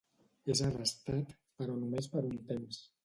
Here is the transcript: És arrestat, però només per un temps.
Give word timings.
És 0.53 0.61
arrestat, 0.67 1.35
però 1.61 1.77
només 1.83 2.09
per 2.15 2.25
un 2.31 2.35
temps. 2.51 2.81